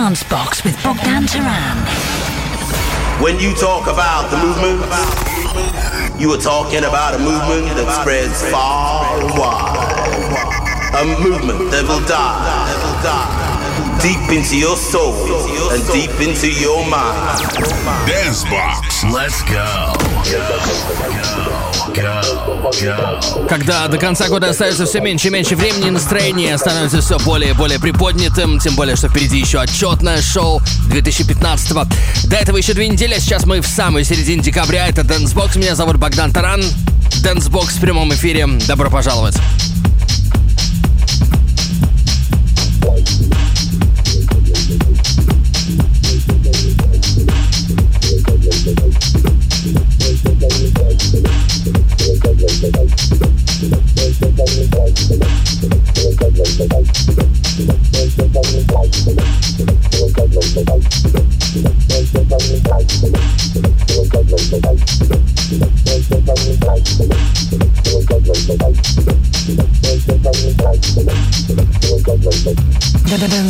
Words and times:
Dance 0.00 0.22
Box 0.22 0.64
with 0.64 0.82
Bogdan 0.82 1.24
Taran. 1.24 1.76
When 3.22 3.38
you 3.38 3.52
talk 3.54 3.86
about 3.86 4.30
the 4.30 4.38
movement, 4.38 4.80
you 6.18 6.32
are 6.32 6.40
talking 6.40 6.84
about 6.84 7.16
a 7.16 7.18
movement 7.18 7.66
that 7.76 8.00
spreads 8.00 8.42
far 8.50 9.20
and 9.20 9.28
wide. 9.38 10.96
A 10.96 11.04
movement 11.22 11.70
that 11.70 11.84
will 11.84 12.00
die 12.08 13.39
deep 14.02 14.32
into 14.32 14.56
your 14.56 14.76
soul 14.76 15.12
and 15.72 15.84
deep 15.92 16.10
into 16.20 16.48
your 16.48 16.86
mind. 16.88 17.38
Dance 18.06 18.44
Box. 18.44 19.04
Let's 19.04 19.42
go. 19.42 19.94
Когда 23.48 23.88
до 23.88 23.98
конца 23.98 24.28
года 24.28 24.50
остается 24.50 24.86
все 24.86 25.00
меньше 25.00 25.28
и 25.28 25.30
меньше 25.30 25.54
времени, 25.56 25.90
настроение 25.90 26.56
становится 26.56 27.00
все 27.00 27.18
более 27.18 27.50
и 27.50 27.52
более 27.52 27.78
приподнятым, 27.78 28.58
тем 28.58 28.74
более, 28.74 28.96
что 28.96 29.08
впереди 29.08 29.38
еще 29.38 29.60
отчетное 29.60 30.22
шоу 30.22 30.62
2015 30.88 31.72
-го. 31.72 31.86
До 32.24 32.36
этого 32.36 32.56
еще 32.56 32.72
две 32.72 32.88
недели, 32.88 33.14
а 33.14 33.20
сейчас 33.20 33.44
мы 33.44 33.60
в 33.60 33.66
самой 33.66 34.04
середине 34.04 34.42
декабря. 34.42 34.88
Это 34.88 35.02
Dancebox, 35.04 35.56
меня 35.56 35.74
зовут 35.74 35.96
Богдан 35.96 36.32
Таран. 36.32 36.62
Dancebox 37.22 37.74
в 37.74 37.80
прямом 37.80 38.14
эфире. 38.14 38.46
Добро 38.66 38.88
пожаловать. 38.88 39.36
evidence. 73.22 73.49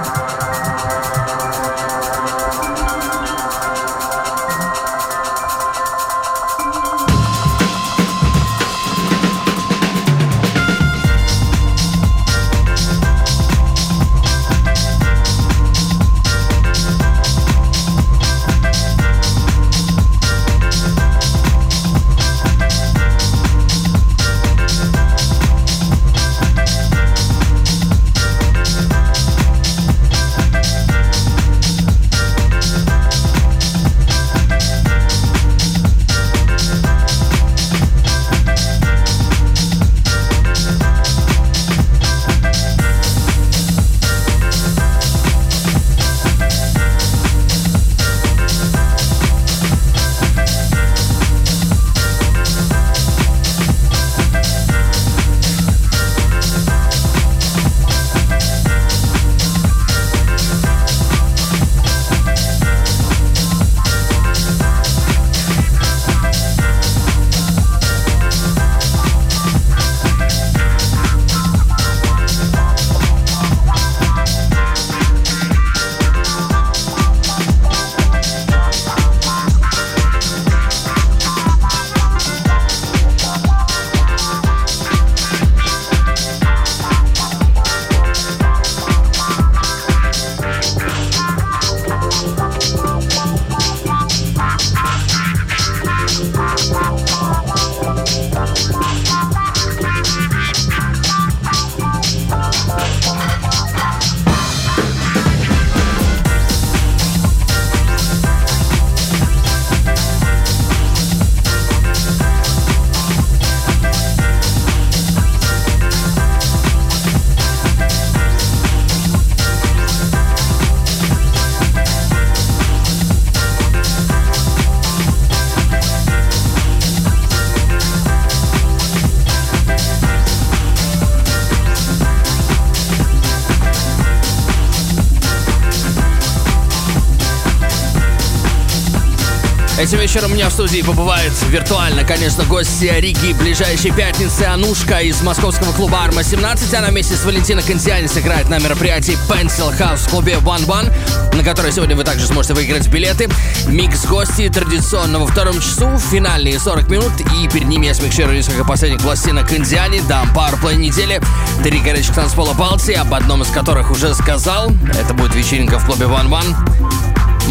вечером 140.13 140.31
у 140.31 140.35
меня 140.35 140.49
в 140.49 140.51
студии 140.51 140.81
побывает 140.81 141.31
виртуально, 141.47 142.03
конечно, 142.03 142.43
гость 142.43 142.81
Рики 142.81 143.31
ближайшей 143.31 143.91
пятницы 143.91 144.41
Анушка 144.43 144.99
из 144.99 145.21
московского 145.21 145.71
клуба 145.71 146.03
Арма 146.03 146.21
17. 146.21 146.73
Она 146.73 146.89
вместе 146.89 147.15
с 147.15 147.23
Валентиной 147.23 147.63
Кантиани 147.63 148.07
сыграет 148.07 148.49
на 148.49 148.59
мероприятии 148.59 149.17
Pencil 149.29 149.73
House 149.79 150.07
в 150.07 150.09
клубе 150.09 150.33
One 150.33 150.65
One, 150.65 150.91
на 151.33 151.43
которое 151.45 151.71
сегодня 151.71 151.95
вы 151.95 152.03
также 152.03 152.27
сможете 152.27 152.55
выиграть 152.55 152.89
билеты. 152.89 153.29
Микс 153.67 154.05
гостей 154.05 154.49
традиционно 154.49 155.19
во 155.19 155.27
втором 155.27 155.53
часу, 155.61 155.97
финальные 155.97 156.59
40 156.59 156.89
минут, 156.89 157.11
и 157.33 157.47
перед 157.47 157.69
ними 157.69 157.85
я 157.85 157.93
смикширую 157.93 158.35
несколько 158.35 158.65
последних 158.65 159.01
пластинок 159.01 159.47
Кандиани, 159.47 160.01
дам 160.09 160.33
пару 160.33 160.57
недели, 160.71 161.21
три 161.63 161.79
горячих 161.79 162.13
танцпола 162.13 162.51
Балтии, 162.51 162.95
об 162.95 163.13
одном 163.13 163.43
из 163.43 163.47
которых 163.47 163.91
уже 163.91 164.13
сказал. 164.13 164.73
Это 164.99 165.13
будет 165.13 165.35
вечеринка 165.35 165.79
в 165.79 165.85
клубе 165.85 166.07
One 166.07 166.27
One. 166.27 166.70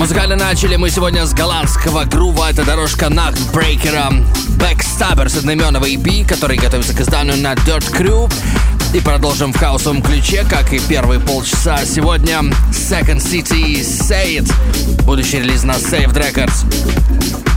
Музыкально 0.01 0.35
начали 0.35 0.77
мы 0.77 0.89
сегодня 0.89 1.27
с 1.27 1.35
голландского 1.35 2.05
грува. 2.05 2.49
Это 2.49 2.65
дорожка 2.65 3.09
Nachtbreaker 3.09 4.25
Backstabber 4.57 5.29
с 5.29 5.37
одноименного 5.37 5.85
EP, 5.85 6.27
который 6.27 6.57
готовится 6.57 6.95
к 6.95 7.01
изданию 7.03 7.37
на 7.37 7.53
Dirt 7.53 7.93
Crew. 7.93 8.33
И 8.95 9.01
продолжим 9.01 9.53
в 9.53 9.59
хаосовом 9.59 10.01
ключе, 10.01 10.47
как 10.49 10.73
и 10.73 10.79
первые 10.79 11.21
полчаса. 11.21 11.85
Сегодня 11.85 12.39
Second 12.73 13.19
City 13.19 13.83
Say 13.83 14.39
It. 14.39 15.05
Будущий 15.05 15.41
релиз 15.41 15.65
на 15.65 15.73
Saved 15.73 16.15
Records. 16.15 17.50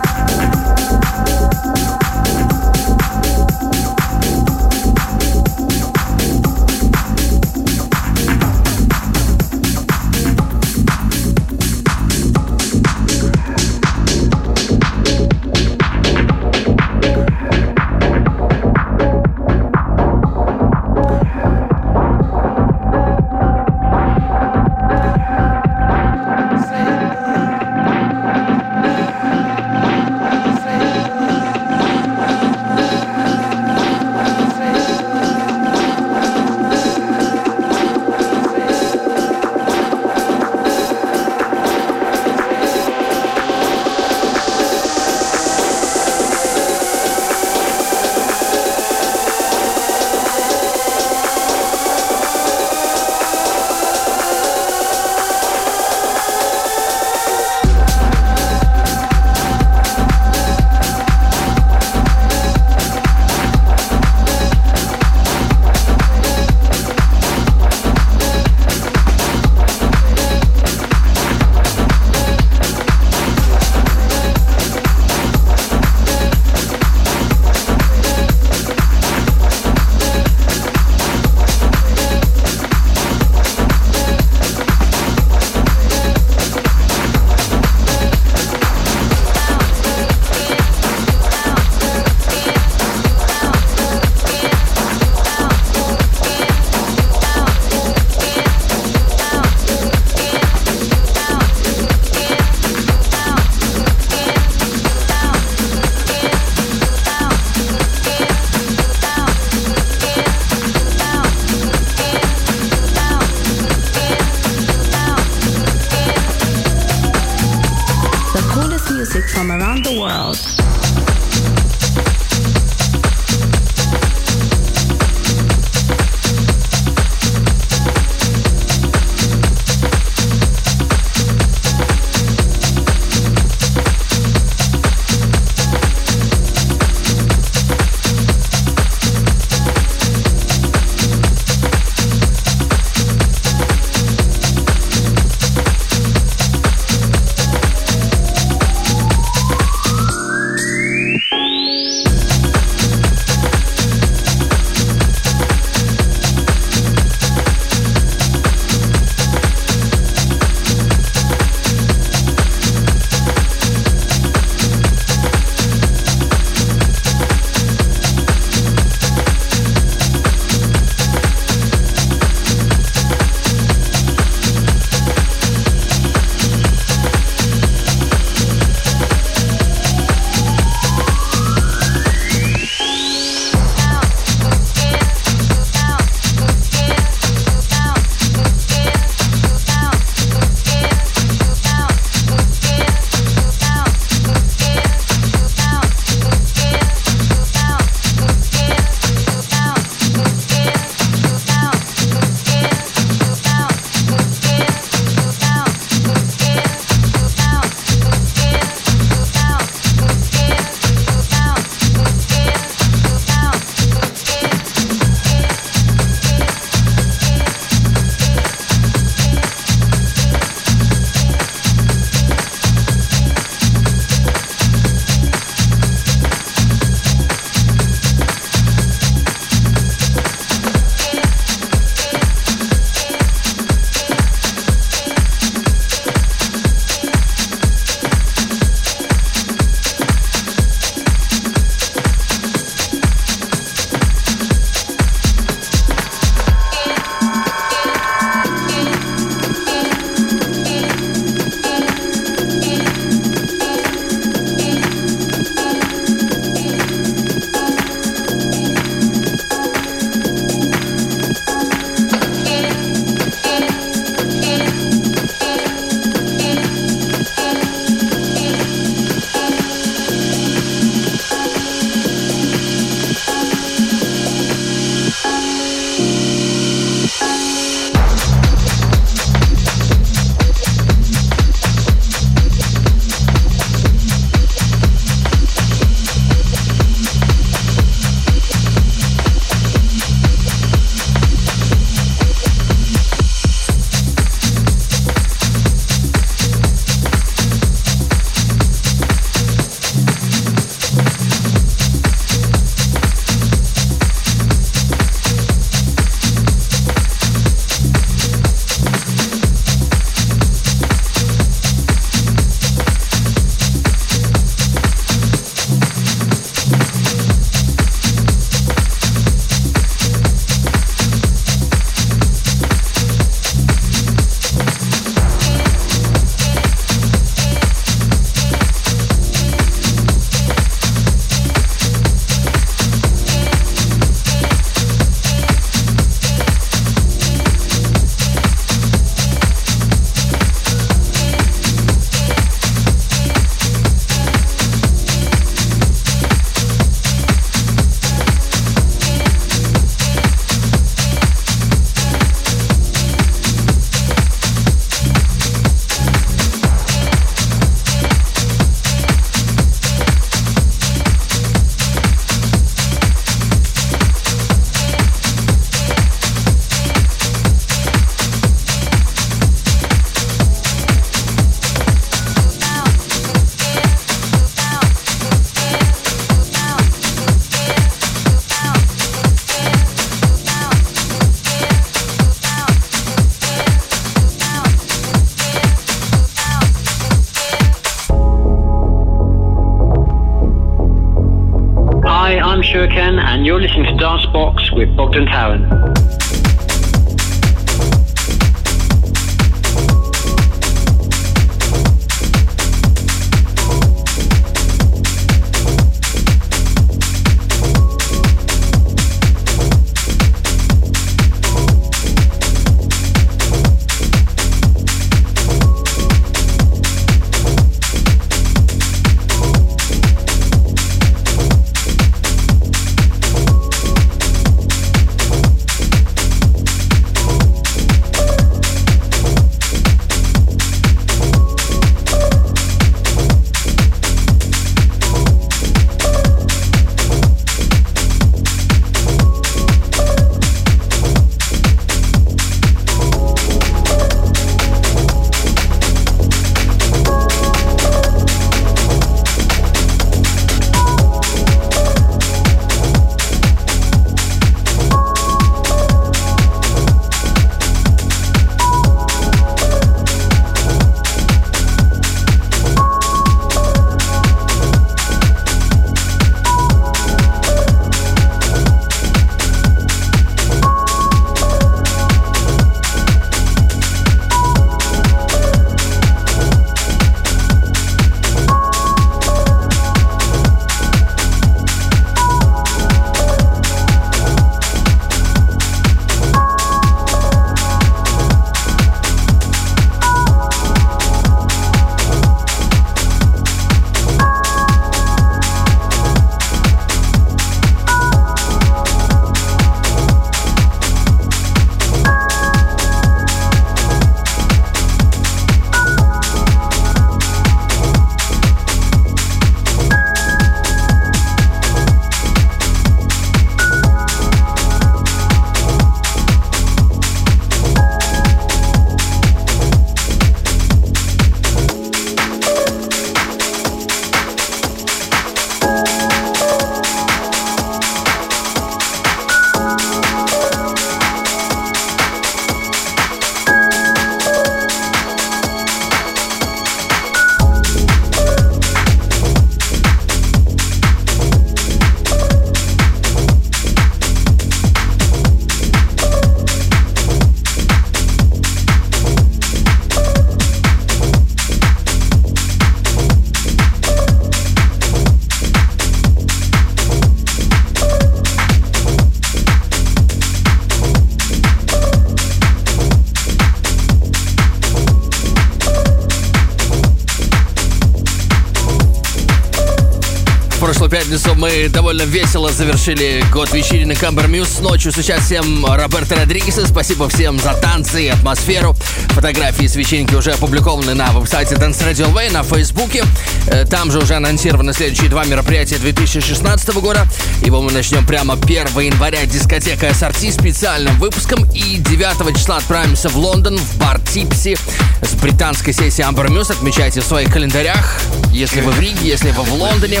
Мы 571.38 571.68
довольно 571.68 572.02
весело 572.02 572.50
завершили 572.50 573.24
год 573.32 573.52
вечеринок 573.52 573.98
Камбер 573.98 574.26
Мьюз 574.26 574.58
ночью 574.58 574.90
с 574.90 574.96
участием 574.96 575.64
Роберта 575.64 576.16
Родригеса. 576.16 576.66
Спасибо 576.66 577.08
всем 577.08 577.38
за 577.38 577.54
танцы 577.54 578.06
и 578.06 578.08
атмосферу. 578.08 578.74
Фотографии 579.10 579.66
с 579.66 579.76
вечеринки 579.76 580.14
уже 580.14 580.32
опубликованы 580.32 580.94
на 580.94 581.12
веб-сайте 581.12 581.54
Dance 581.54 581.88
Radio 581.88 582.12
Way, 582.12 582.32
на 582.32 582.42
Фейсбуке. 582.42 583.04
Э, 583.46 583.64
там 583.64 583.92
же 583.92 584.00
уже 584.00 584.14
анонсированы 584.14 584.72
следующие 584.72 585.08
два 585.10 585.24
мероприятия 585.24 585.78
2016 585.78 586.68
года. 586.74 587.06
Его 587.44 587.62
мы 587.62 587.70
начнем 587.70 588.04
прямо 588.04 588.34
1 588.34 588.80
января 588.80 589.24
дискотека 589.24 589.86
SRT 589.86 590.32
специальным 590.32 590.98
выпуском. 590.98 591.44
И 591.52 591.76
9 591.76 592.36
числа 592.36 592.56
отправимся 592.56 593.08
в 593.10 593.16
Лондон, 593.16 593.58
в 593.58 593.76
бар 593.76 594.00
Типси 594.00 594.56
с 595.02 595.14
британской 595.14 595.72
сессией 595.72 596.08
Amber 596.08 596.26
Muse. 596.26 596.50
Отмечайте 596.50 597.00
в 597.00 597.04
своих 597.04 597.32
календарях, 597.32 598.00
если 598.32 598.60
вы 598.60 598.72
в 598.72 598.80
Риге, 598.80 599.08
если 599.08 599.30
вы 599.30 599.44
в 599.44 599.52
Лондоне. 599.54 600.00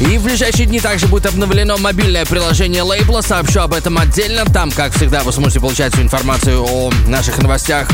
И 0.00 0.18
в 0.18 0.24
ближайшие 0.24 0.66
дни 0.66 0.80
также 0.80 1.06
будет 1.06 1.26
обновлено 1.26 1.78
мобильное 1.78 2.24
приложение 2.24 2.82
лейбла. 2.82 3.20
Сообщу 3.20 3.60
об 3.60 3.74
этом 3.74 3.98
отдельно. 3.98 4.44
Там, 4.44 4.70
как 4.70 4.92
всегда, 4.94 5.22
вы 5.22 5.32
сможете 5.32 5.60
получать 5.60 5.92
всю 5.92 6.02
информацию 6.02 6.62
о 6.62 6.90
наших 7.06 7.38
новостях 7.38 7.88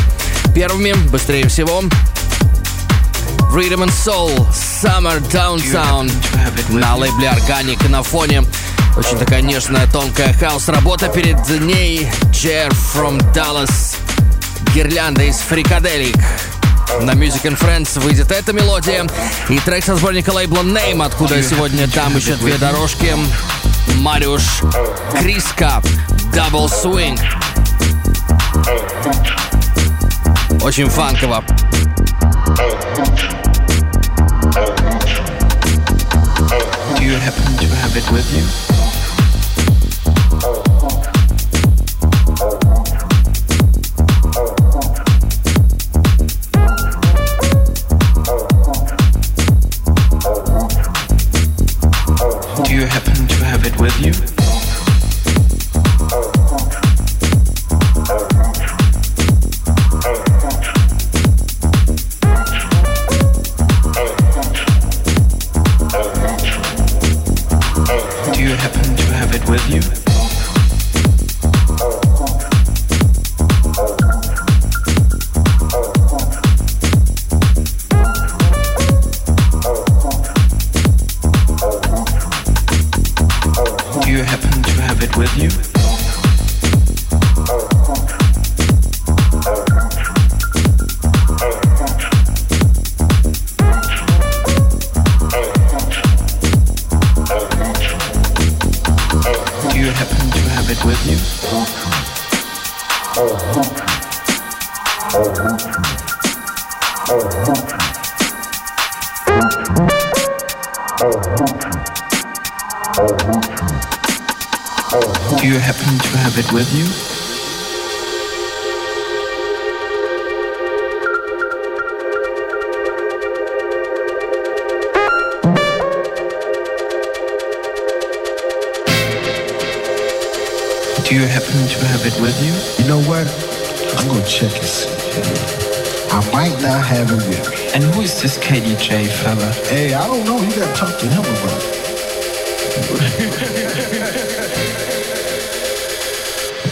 первыми, 0.55 0.93
быстрее 1.11 1.47
всего. 1.49 1.83
Freedom 3.53 3.85
and 3.85 3.93
Soul, 3.93 4.47
Summer 4.83 5.21
Downtown 5.31 6.11
на 6.71 6.97
лейбле 6.97 7.29
Organic 7.29 7.89
на 7.89 8.03
фоне 8.03 8.45
очень 8.97 9.19
такая 9.19 9.43
нежная, 9.43 9.87
тонкая 9.87 10.33
хаос-работа. 10.33 11.09
Перед 11.09 11.49
ней 11.61 12.09
Jer 12.33 12.71
from 12.95 13.21
Dallas, 13.35 13.97
гирлянда 14.75 15.25
из 15.25 15.37
Фрикаделик. 15.37 16.17
На 16.98 17.12
Music 17.12 17.44
and 17.44 17.59
Friends 17.59 17.98
выйдет 18.00 18.31
эта 18.31 18.53
мелодия 18.53 19.07
и 19.48 19.59
трек 19.61 19.85
со 19.85 19.96
сборника 19.96 20.31
лейбла 20.31 20.61
Name, 20.61 21.05
откуда 21.05 21.42
сегодня 21.42 21.88
там 21.88 22.16
еще 22.16 22.35
две 22.35 22.59
дорожки. 22.59 23.14
Мариуш 23.96 24.42
Криска, 25.18 25.81
Double 26.33 26.68
Swing. 26.68 27.18
Очень 30.62 30.88
фанково. 30.90 31.42
Do 36.96 37.05
you 37.05 37.16
happen 37.16 37.44
to 37.57 37.66
have 37.76 37.96
it 37.96 38.11
with 38.11 38.31
you? 38.35 38.80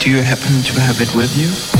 You 0.09 0.23
happen 0.23 0.63
to 0.63 0.81
have 0.81 1.03
it 1.03 1.15
with 1.15 1.37
you? 1.37 1.78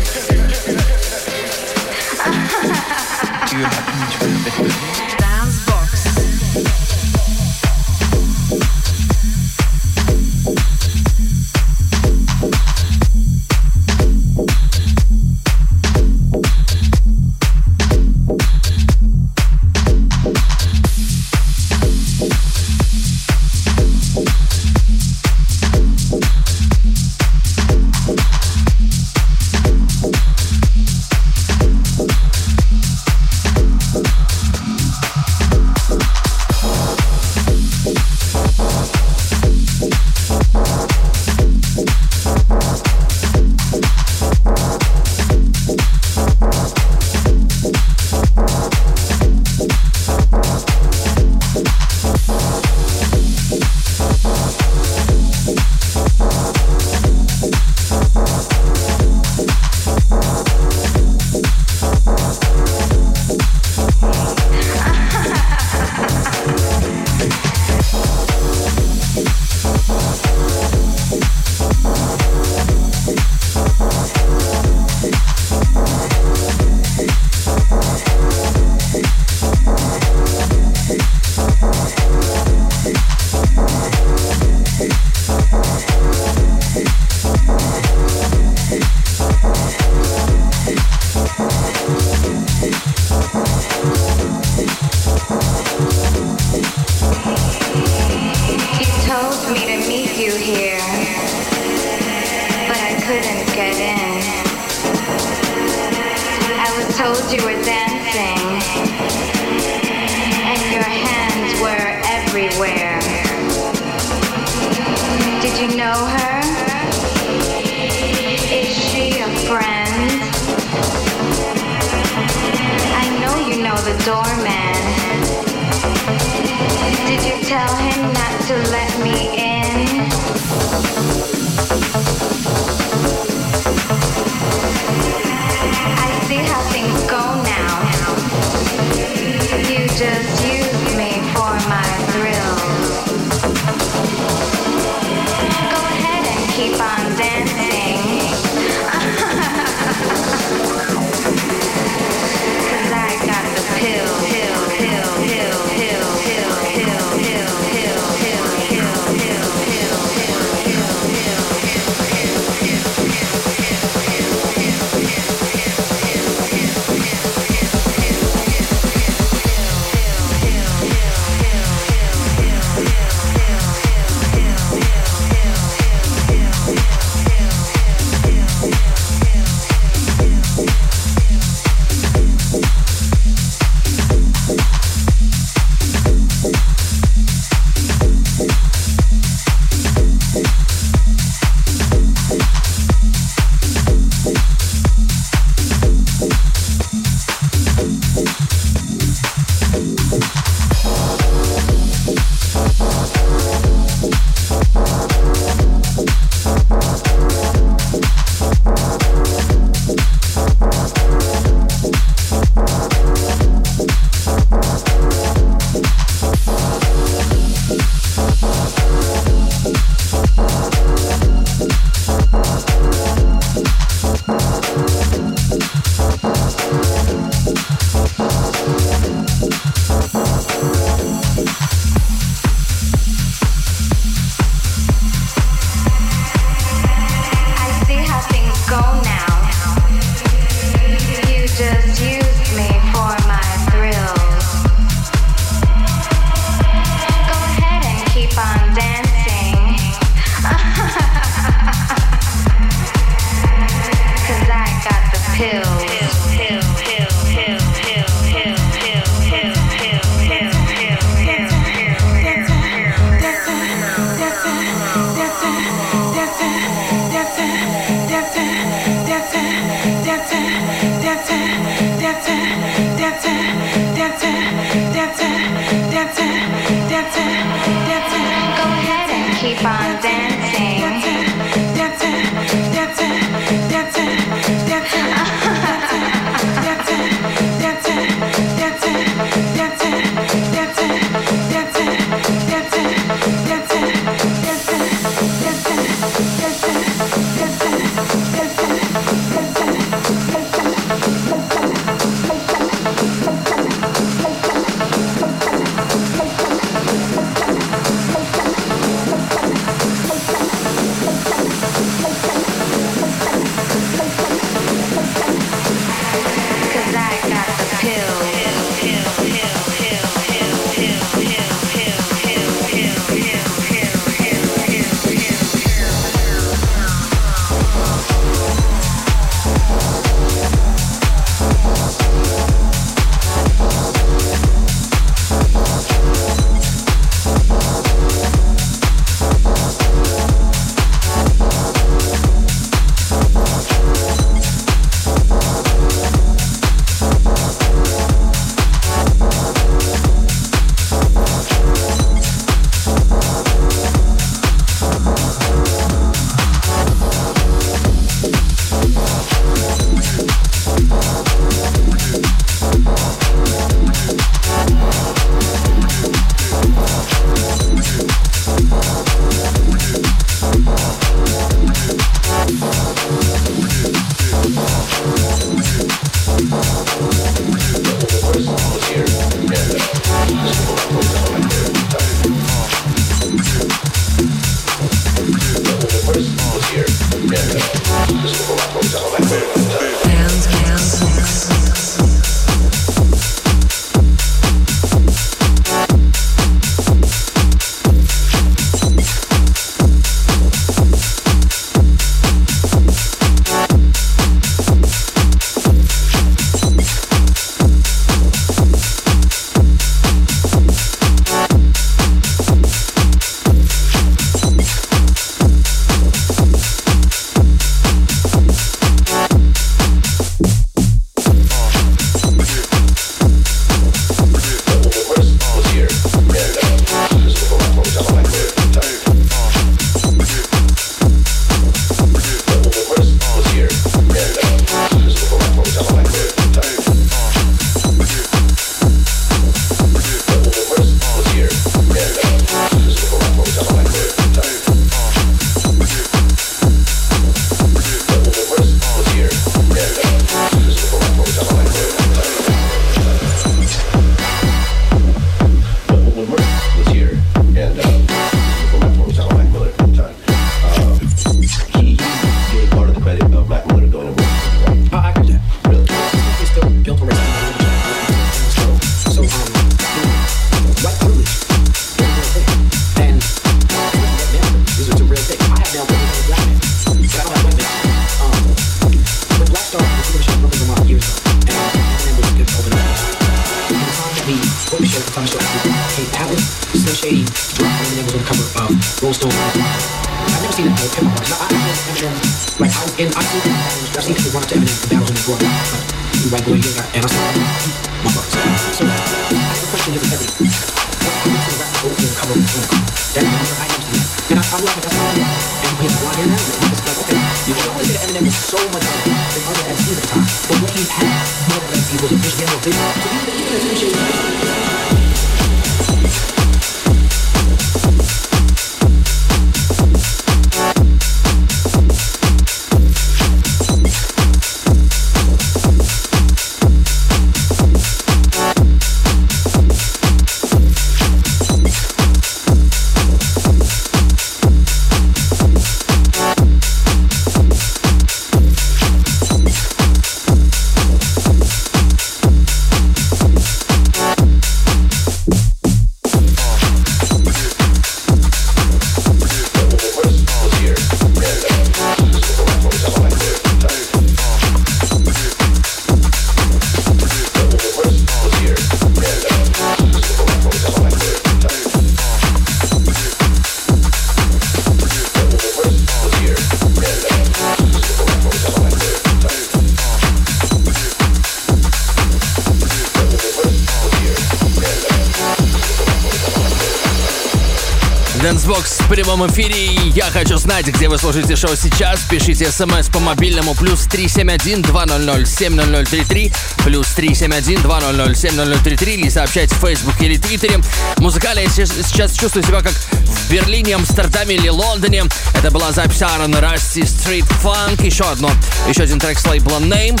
Прямом 579.18 579.32
эфире. 579.32 579.74
Я 579.94 580.10
хочу 580.10 580.36
знать, 580.38 580.66
где 580.66 580.88
вы 580.88 580.98
слушаете 580.98 581.34
шоу 581.34 581.56
сейчас. 581.56 581.98
Пишите 582.08 582.52
смс 582.52 582.88
по 582.88 583.00
мобильному 583.00 583.54
плюс 583.54 583.88
371-200-7033 583.88 586.32
плюс 586.64 586.86
371-200-7033 586.96 588.94
или 588.94 589.08
сообщайте 589.08 589.52
в 589.54 589.58
Фейсбуке 589.58 590.06
или 590.06 590.16
Твиттере. 590.18 590.60
Музыкально 590.98 591.40
я 591.40 591.48
сейчас 591.48 592.12
чувствую 592.12 592.44
себя 592.44 592.60
как 592.60 592.72
в 592.72 593.30
Берлине, 593.30 593.74
Амстердаме 593.74 594.36
или 594.36 594.48
Лондоне. 594.48 595.02
Это 595.34 595.50
была 595.50 595.72
запись 595.72 596.02
Аарона 596.02 596.40
Расти 596.40 596.82
Street 596.82 597.26
Funk. 597.42 597.84
Еще 597.84 598.04
одно, 598.04 598.30
еще 598.68 598.82
один 598.82 599.00
трек 599.00 599.18
с 599.18 599.26
лейбла 599.26 599.58
Name. 599.58 600.00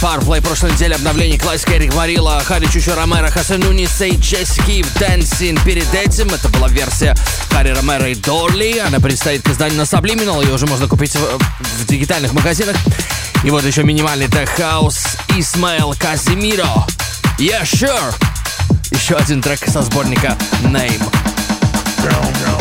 Powerplay 0.00 0.42
прошлой 0.42 0.72
неделе 0.72 0.96
обновление 0.96 1.38
классика 1.38 1.76
Эрик 1.76 1.94
Марила, 1.94 2.42
Хари 2.44 2.66
Чучу 2.66 2.94
Ромеро, 2.94 3.30
Хасануни, 3.30 3.86
Сей 3.86 4.16
Джессики, 4.16 4.84
Dancing. 4.98 5.58
Перед 5.64 5.94
этим 5.94 6.28
это 6.28 6.50
была 6.50 6.68
версия 6.68 7.16
Харри 7.48 7.70
Ромеро 7.70 8.08
и 8.08 8.14
Дорли. 8.14 8.78
Она 8.78 9.00
предстоит 9.00 9.42
к 9.42 9.48
изданию 9.48 9.78
на 9.78 9.82
Subliminal. 9.82 10.44
Ее 10.44 10.54
уже 10.54 10.66
можно 10.66 10.86
купить 10.86 11.14
в, 11.14 11.38
в 11.82 11.86
дигитальных 11.86 12.32
магазинах. 12.32 12.76
И 13.44 13.50
вот 13.50 13.64
еще 13.64 13.82
минимальный 13.84 14.28
тех 14.28 14.48
хаус 14.48 14.98
Исмаэл 15.36 15.94
Казимиро. 15.98 16.86
Yeah, 17.38 17.62
sure. 17.62 18.14
Еще 18.90 19.14
один 19.14 19.42
трек 19.42 19.60
со 19.66 19.82
сборника 19.82 20.36
Name. 20.62 21.02
Gotta 22.00 22.14
have 22.46 22.57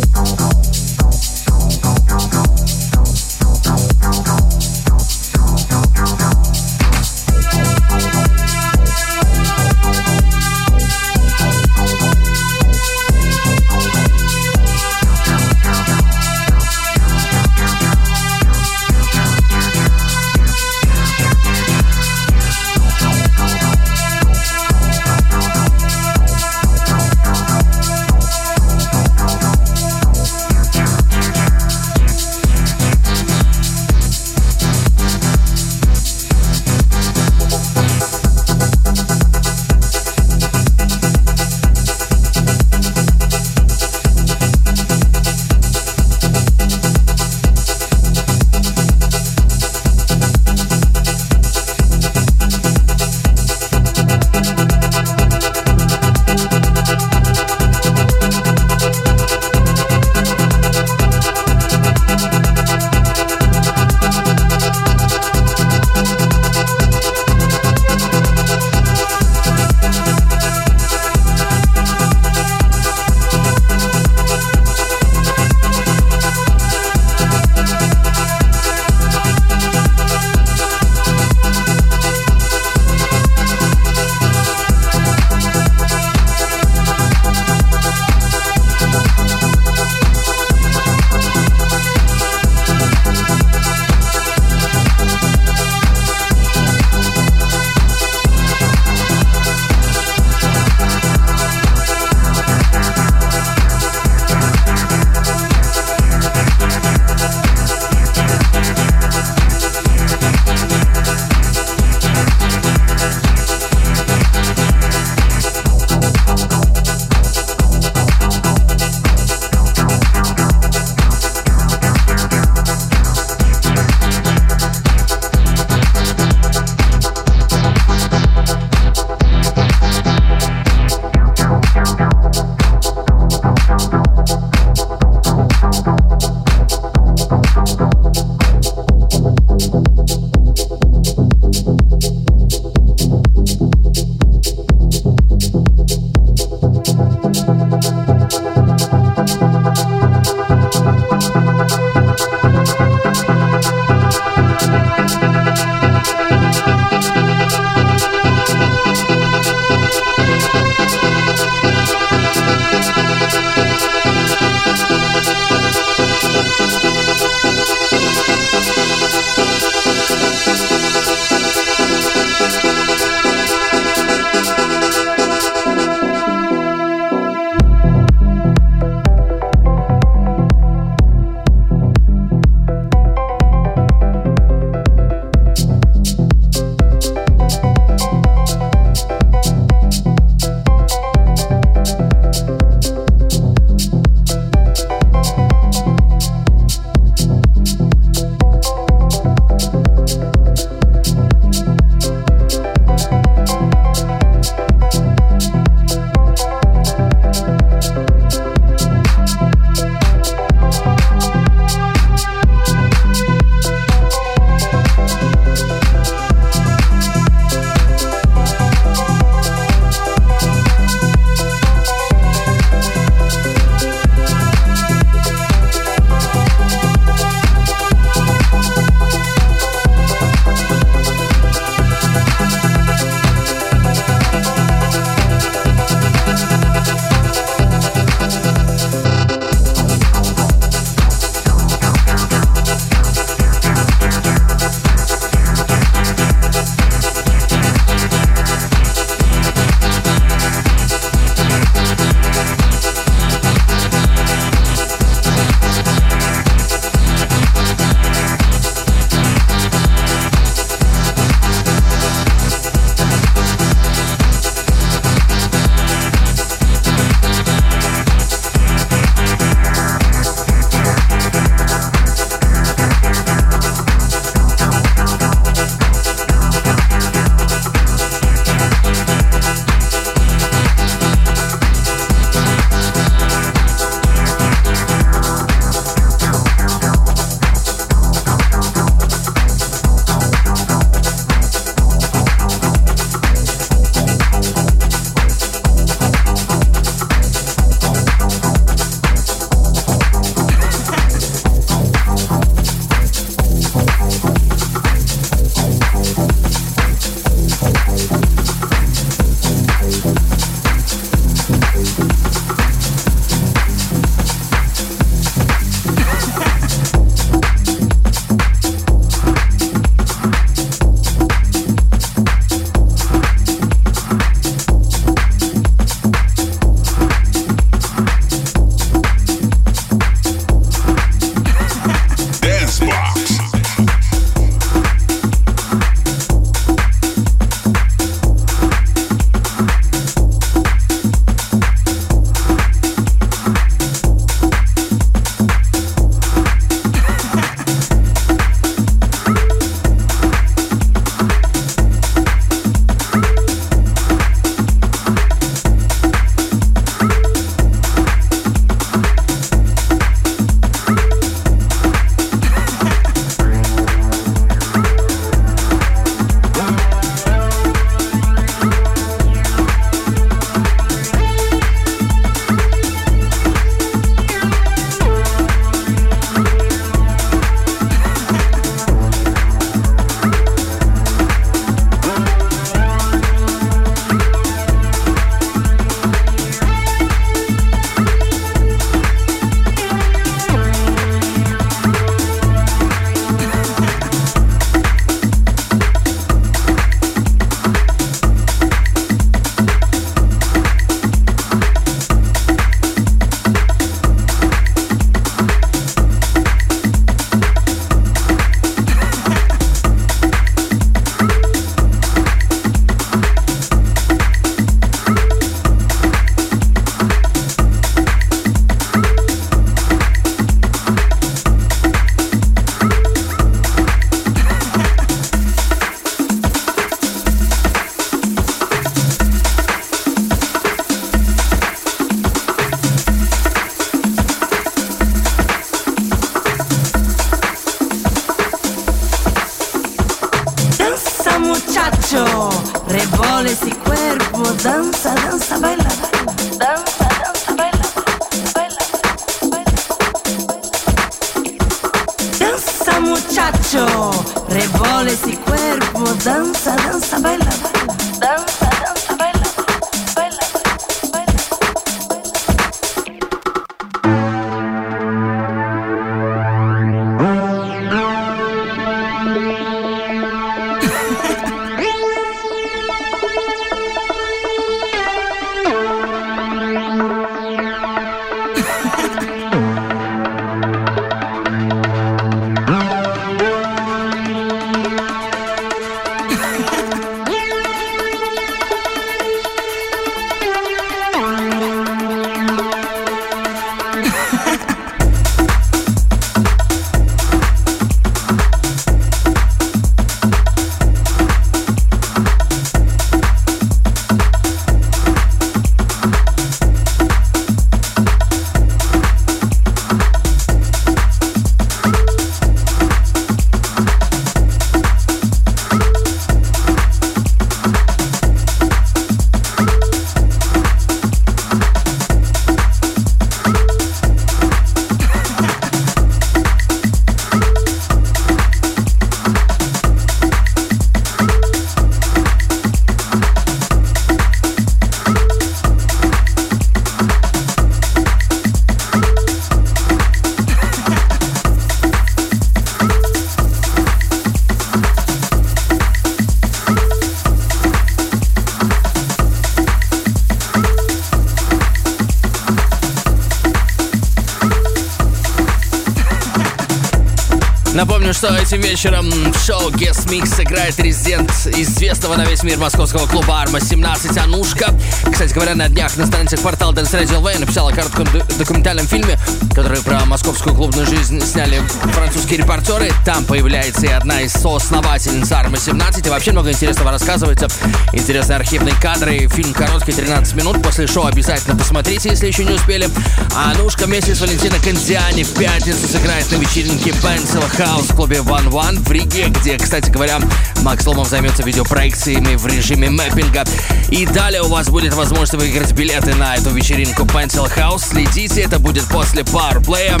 что 558.16 558.34
этим 558.34 558.62
вечером 558.62 559.10
в 559.10 559.38
шоу 559.44 559.68
Guest 559.68 560.06
Mix 560.06 560.36
сыграет 560.36 560.78
резидент 560.80 561.30
известного 561.54 562.16
на 562.16 562.24
весь 562.24 562.42
мир 562.42 562.56
московского 562.56 563.06
клуба 563.06 563.42
Арма 563.42 563.60
17 563.60 564.16
Анушка. 564.16 564.74
Кстати 565.12 565.34
говоря, 565.34 565.54
на 565.54 565.68
днях 565.68 565.94
на 565.98 566.06
страницах 566.06 566.40
портала 566.40 566.72
Dance 566.72 566.98
Radio 566.98 567.20
LV 567.20 567.40
написала 567.40 567.70
о 567.72 567.74
коротком 567.74 568.08
документальном 568.38 568.86
фильме, 568.86 569.18
который 569.54 569.82
про 569.82 570.06
московскую 570.06 570.54
клубную 570.54 570.86
жизнь 570.86 571.20
сняли 571.20 571.60
французские 571.92 572.38
репортеры. 572.38 572.90
Там 573.04 573.22
появляется 573.26 573.84
и 573.84 573.90
одна 573.90 574.22
из 574.22 574.32
соосновательниц 574.32 575.30
Арма 575.32 575.58
17. 575.58 576.06
И 576.06 576.08
вообще 576.08 576.32
много 576.32 576.50
интересного 576.50 576.92
рассказывается. 576.92 577.48
Интересные 577.92 578.36
архивные 578.36 578.74
кадры. 578.80 579.28
Фильм 579.28 579.52
короткий, 579.52 579.92
13 579.92 580.34
минут. 580.36 580.62
После 580.62 580.86
шоу 580.86 581.04
обязательно 581.04 581.54
посмотрите, 581.54 582.08
если 582.08 582.28
еще 582.28 582.44
не 582.44 582.54
успели. 582.54 582.88
Анушка 583.34 583.84
вместе 583.84 584.14
с 584.14 584.20
Валентиной 584.22 584.60
Кондиани 584.60 585.22
в 585.22 585.34
пятницу 585.34 585.86
сыграет 585.86 586.30
на 586.32 586.36
вечеринке 586.36 586.90
Pencil 586.90 587.44
House 587.58 587.92
в 587.92 588.05
клубе 588.06 588.18
One 588.18 588.48
One 588.50 588.78
в 588.78 588.92
Риге, 588.92 589.28
где, 589.28 589.58
кстати 589.58 589.90
говоря, 589.90 590.20
Макс 590.62 590.86
Ломов 590.86 591.08
займется 591.08 591.42
видеопроекциями 591.42 592.36
в 592.36 592.46
режиме 592.46 592.88
мэппинга. 592.88 593.44
И 593.90 594.06
далее 594.06 594.42
у 594.42 594.48
вас 594.48 594.68
будет 594.68 594.94
возможность 594.94 595.34
выиграть 595.34 595.72
билеты 595.72 596.14
на 596.14 596.36
эту 596.36 596.50
вечеринку 596.50 597.02
Pencil 597.02 597.52
House. 597.56 597.82
Следите, 597.90 598.42
это 598.42 598.60
будет 598.60 598.84
после 598.84 599.22
Powerplay. 599.22 600.00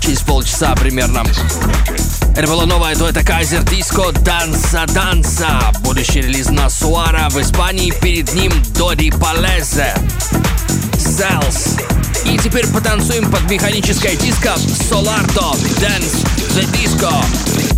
Через 0.00 0.20
полчаса 0.22 0.74
примерно. 0.74 1.22
Это 2.34 2.48
было 2.48 2.64
новое 2.64 2.96
дуэта 2.96 3.24
Кайзер 3.24 3.62
Диско 3.62 4.10
Данса 4.10 4.84
Данса. 4.88 5.72
Будущий 5.82 6.22
релиз 6.22 6.48
на 6.48 6.68
Суара 6.70 7.28
в 7.30 7.40
Испании. 7.40 7.92
Перед 8.02 8.32
ним 8.34 8.52
Доди 8.76 9.12
Палезе. 9.12 9.94
Cells. 10.94 11.80
И 12.24 12.36
теперь 12.38 12.66
потанцуем 12.66 13.30
под 13.30 13.48
механическое 13.48 14.16
диско 14.16 14.54
Solardo 14.90 15.54
Dance 15.78 16.39
the 16.54 16.62
Disco. 16.72 17.69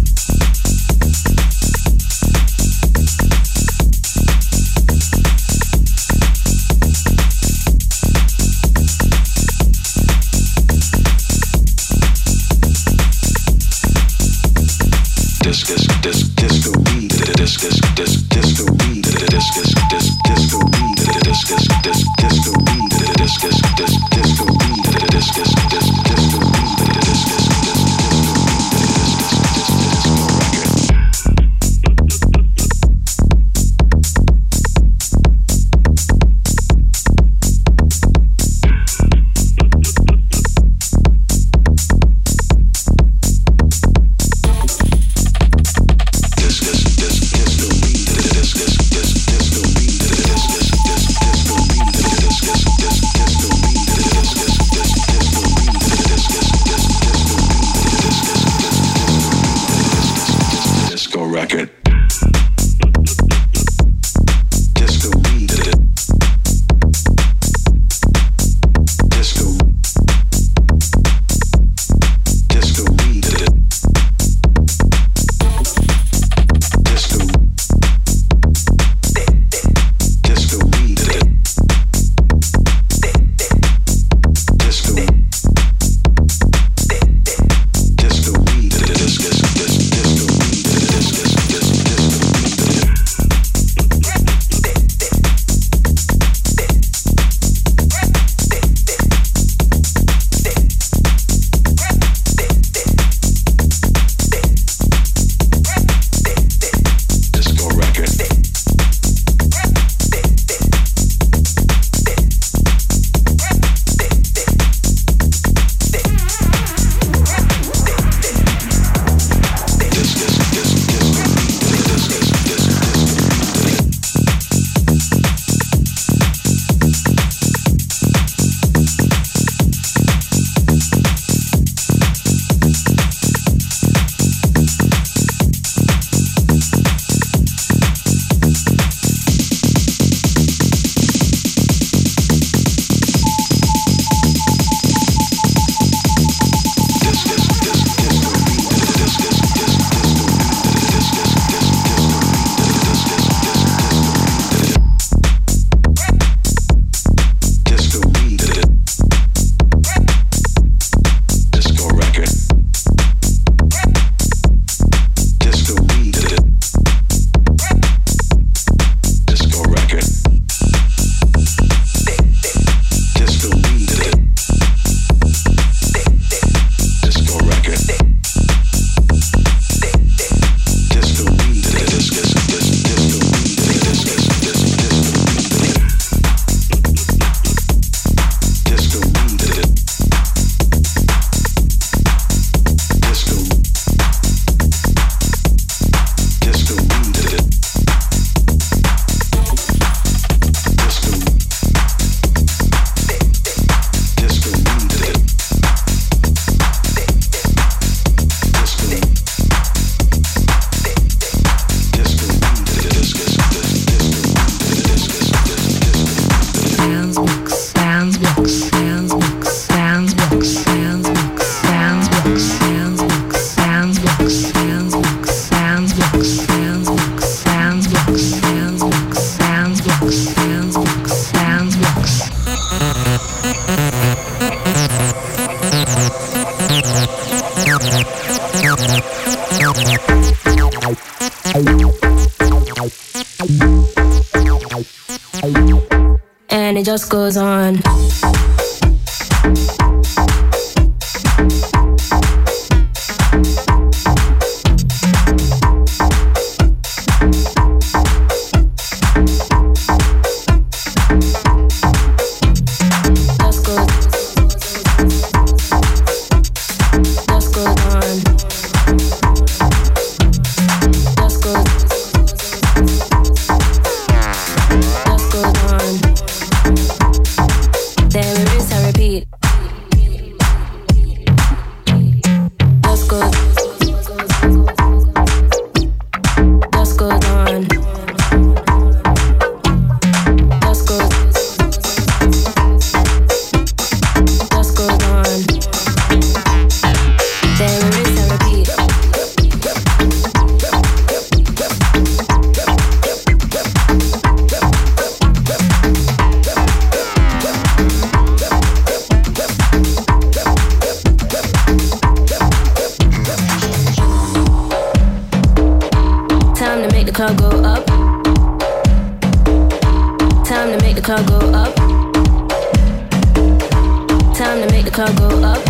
Time 324.43 324.61
to 324.61 324.75
make 324.75 324.87
the 324.87 324.91
clock 324.91 325.17
go 325.17 325.29
up. 325.45 325.65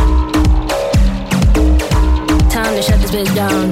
Time 2.51 2.75
to 2.75 2.81
shut 2.81 2.99
this 3.03 3.11
bitch 3.11 3.35
down. 3.35 3.71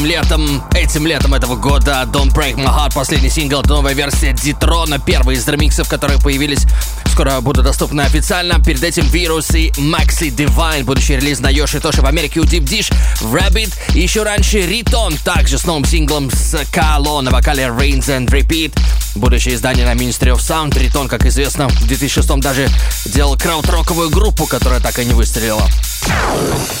Прошлым 0.00 0.06
летом, 0.06 0.62
этим 0.74 1.06
летом 1.06 1.34
этого 1.34 1.56
года. 1.56 2.08
Don't 2.12 2.32
Break 2.32 2.56
My 2.56 2.66
Heart, 2.66 2.94
последний 2.94 3.30
сингл, 3.30 3.62
новая 3.62 3.94
версия 3.94 4.32
Дитрона, 4.32 4.98
первый 4.98 5.36
из 5.36 5.46
ремиксов, 5.46 5.88
которые 5.88 6.18
появились 6.18 6.66
скоро 7.06 7.40
будут 7.40 7.64
доступны 7.64 8.02
официально. 8.02 8.62
Перед 8.62 8.82
этим 8.82 9.04
Virus 9.04 9.56
и 9.58 9.70
Maxi 9.72 10.34
Divine, 10.34 10.84
будущий 10.84 11.16
релиз 11.16 11.40
на 11.40 11.48
Йоши 11.50 11.80
Тоши 11.80 12.02
в 12.02 12.06
Америке 12.06 12.40
у 12.40 12.44
Deep 12.44 12.64
Dish, 12.64 12.92
Rabbit 13.20 13.72
и 13.94 14.00
еще 14.00 14.22
раньше 14.22 14.60
Ритон, 14.60 15.14
также 15.24 15.58
с 15.58 15.64
новым 15.64 15.84
синглом 15.84 16.30
с 16.30 16.56
Кало 16.72 17.20
на 17.20 17.30
вокале 17.30 17.64
Rains 17.64 18.06
and 18.06 18.26
Repeat. 18.26 18.78
Будущее 19.16 19.54
издание 19.54 19.84
на 19.84 19.94
Ministry 19.94 20.34
of 20.34 20.38
Sound. 20.38 20.78
Ритон, 20.78 21.08
как 21.08 21.26
известно, 21.26 21.68
в 21.68 21.86
2006 21.86 22.28
даже 22.40 22.70
делал 23.06 23.36
краудроковую 23.36 24.08
группу, 24.10 24.46
которая 24.46 24.80
так 24.80 24.98
и 24.98 25.04
не 25.04 25.12
выстрелила. 25.12 25.68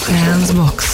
Transbox. 0.08 0.89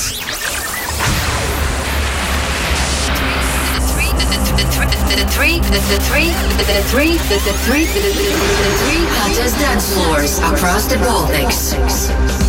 Three, 5.37 5.61
the, 5.61 5.69
the 5.69 6.01
three, 6.09 6.31
the, 6.57 6.65
the 6.65 6.83
three, 6.89 7.19
the, 7.29 7.35
the 7.45 7.53
three, 7.65 7.85
the, 7.85 8.01
the, 8.01 8.09
the, 8.09 8.31
the 8.65 8.73
three 8.81 9.05
hottest 9.21 9.59
dance 9.59 9.93
floors 9.93 10.39
across 10.39 10.87
the 10.87 10.97
Baltics. 10.97 12.46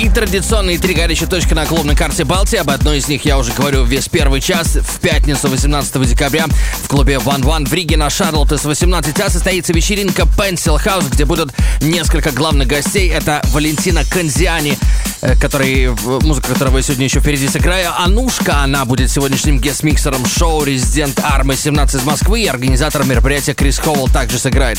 И 0.00 0.08
традиционные 0.08 0.78
три 0.78 0.94
горячие 0.94 1.28
точки 1.28 1.52
на 1.52 1.66
клубной 1.66 1.94
карте 1.94 2.24
Балтии. 2.24 2.56
Об 2.56 2.70
одной 2.70 2.98
из 2.98 3.08
них 3.08 3.26
я 3.26 3.36
уже 3.36 3.52
говорю 3.52 3.84
весь 3.84 4.08
первый 4.08 4.40
час. 4.40 4.76
В 4.76 4.98
пятницу, 4.98 5.46
18 5.46 6.08
декабря, 6.08 6.46
в 6.82 6.88
клубе 6.88 7.16
One 7.16 7.42
One 7.42 7.68
в 7.68 7.74
Риге 7.74 7.98
на 7.98 8.08
Шарлотте 8.08 8.56
с 8.56 8.64
18 8.64 9.14
состоится 9.30 9.74
вечеринка 9.74 10.22
Pencil 10.22 10.82
House, 10.82 11.10
где 11.10 11.26
будут 11.26 11.52
несколько 11.82 12.30
главных 12.30 12.66
гостей. 12.68 13.10
Это 13.10 13.42
Валентина 13.52 14.02
Канзиани, 14.10 14.78
э, 15.20 15.36
который, 15.38 15.90
музыка 16.22 16.48
которого 16.48 16.78
я 16.78 16.82
сегодня 16.82 17.04
еще 17.04 17.20
впереди 17.20 17.46
сыграю. 17.46 17.92
Анушка, 17.98 18.62
она 18.62 18.86
будет 18.86 19.10
сегодняшним 19.10 19.58
гест-миксером 19.58 20.24
шоу 20.24 20.64
«Резидент 20.64 21.20
Армы 21.22 21.52
17» 21.52 21.98
из 21.98 22.04
Москвы. 22.04 22.40
И 22.40 22.46
организатор 22.46 23.04
мероприятия 23.04 23.52
Крис 23.52 23.78
Ховел 23.78 24.08
также 24.08 24.38
сыграет. 24.38 24.78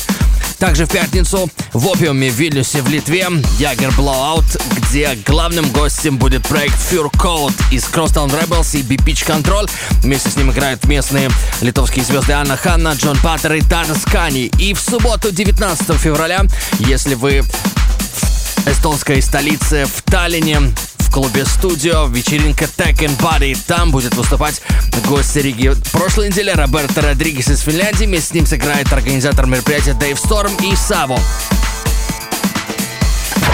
Также 0.58 0.86
в 0.86 0.90
пятницу 0.90 1.48
в 1.72 1.88
Опиуме 1.88 2.30
в 2.30 2.34
Вильнюсе 2.34 2.82
в 2.82 2.88
Литве 2.88 3.26
Ягер 3.58 3.90
Blowout, 3.90 4.60
где 4.78 5.11
главным 5.16 5.70
гостем 5.70 6.18
будет 6.18 6.46
проект 6.46 6.74
Fur 6.74 7.10
Code 7.12 7.54
из 7.70 7.84
Crosstown 7.84 8.30
Rebels 8.30 8.78
и 8.78 8.82
B-Pitch 8.82 9.26
Control. 9.26 9.70
Вместе 10.02 10.30
с 10.30 10.36
ним 10.36 10.50
играют 10.50 10.84
местные 10.86 11.30
литовские 11.60 12.04
звезды 12.04 12.32
Анна 12.32 12.56
Ханна, 12.56 12.94
Джон 12.94 13.18
Паттер 13.18 13.54
и 13.54 13.60
Тата 13.60 13.94
Скани. 13.94 14.50
И 14.58 14.74
в 14.74 14.80
субботу, 14.80 15.30
19 15.30 15.96
февраля, 15.98 16.44
если 16.80 17.14
вы 17.14 17.42
в 17.42 18.68
эстонской 18.68 19.20
столице 19.22 19.84
в 19.86 20.02
Таллине, 20.02 20.72
клубе 21.12 21.44
«Студио», 21.44 22.06
вечеринка 22.06 22.64
Tech 22.64 22.96
and 23.00 23.18
Body. 23.18 23.56
Там 23.66 23.90
будет 23.90 24.14
выступать 24.14 24.62
гость 25.06 25.36
Риги. 25.36 25.72
Прошлой 25.92 26.30
неделе 26.30 26.54
Роберто 26.54 27.02
Родригес 27.02 27.48
из 27.48 27.60
Финляндии. 27.60 28.06
Вместе 28.06 28.28
с 28.28 28.32
ним 28.32 28.46
сыграет 28.46 28.90
организатор 28.92 29.46
мероприятия 29.46 29.92
Дэйв 29.92 30.18
Сторм 30.18 30.54
и 30.62 30.74
Саво. 30.74 31.18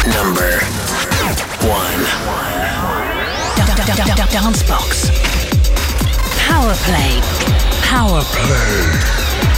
Number 0.07 0.63
One. 1.29 2.29
Dance 4.33 4.63
box. 4.63 5.11
Power 6.47 6.75
play. 6.85 7.21
Power 7.83 8.23
play. 8.23 9.58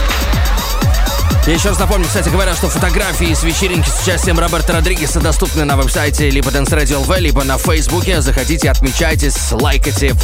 Я 1.46 1.54
еще 1.54 1.70
раз 1.70 1.78
напомню, 1.78 2.06
кстати 2.06 2.28
говоря, 2.28 2.54
что 2.54 2.68
фотографии 2.68 3.32
с 3.32 3.42
вечеринки 3.42 3.88
с 3.88 4.02
участием 4.02 4.38
Роберта 4.38 4.74
Родригеса 4.74 5.20
доступны 5.20 5.64
на 5.64 5.76
веб-сайте 5.76 6.30
либо 6.30 6.50
Dance 6.50 6.68
Radio 6.68 7.04
LV, 7.04 7.18
либо 7.18 7.42
на 7.44 7.56
Фейсбуке. 7.58 8.20
Заходите, 8.20 8.70
отмечайтесь, 8.70 9.36
лайкайте, 9.50 10.14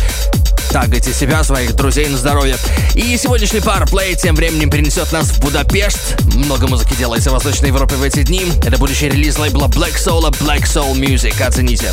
тагайте 0.71 1.13
себя, 1.13 1.43
своих 1.43 1.75
друзей 1.75 2.09
на 2.09 2.19
здоровье. 2.19 2.57
И 2.95 3.17
сегодняшний 3.17 3.61
парплей 3.61 4.15
тем 4.15 4.37
временем 4.37 4.71
перенесет 4.71 5.11
нас 5.11 5.31
в 5.31 5.41
Будапешт. 5.41 6.21
Много 6.35 6.69
музыки 6.69 6.95
делается 6.95 7.31
в 7.31 7.33
Восточной 7.33 7.69
Европе 7.69 7.97
в 7.97 8.03
эти 8.03 8.23
дни. 8.23 8.45
Это 8.65 8.77
будущий 8.77 9.09
релиз 9.09 9.39
лейбла 9.39 9.67
Black 9.67 9.97
Soul, 9.97 10.31
Black 10.39 10.65
Soul 10.65 10.95
Music. 10.95 11.43
Оцените. 11.43 11.93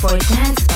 Voice 0.00 0.30
Dance. 0.30 0.69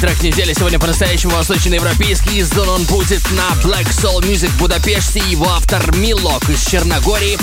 Главный 0.00 0.16
трек 0.16 0.32
недели 0.32 0.52
сегодня 0.52 0.78
по-настоящему 0.78 1.34
восточноевропейский. 1.34 2.40
Издан 2.40 2.68
он 2.68 2.84
будет 2.84 3.22
на 3.32 3.48
Black 3.62 3.88
Soul 3.88 4.20
Music 4.20 4.48
в 4.48 4.58
Будапеште. 4.58 5.20
Его 5.28 5.48
автор 5.48 5.96
Милок 5.96 6.48
из 6.50 6.64
Черногории. 6.66 7.36